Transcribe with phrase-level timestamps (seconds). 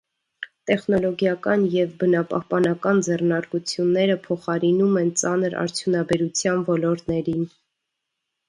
[0.69, 7.47] Տեխնոլոգիական և բնապահպանական ձեռնարկությունները փոխարինում են ծանր արդյունաբերության ոլորտներին։